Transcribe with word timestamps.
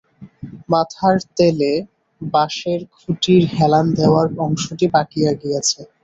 মাথার 0.69 1.15
তেলে 1.37 1.71
বাঁশের 2.21 2.79
খুঁটির 2.95 3.43
হেলান 3.53 3.85
দেওয়ার 3.97 4.27
অংশটি 4.45 4.85
পাকিয়া 4.93 5.31
গিয়াছে। 5.41 5.81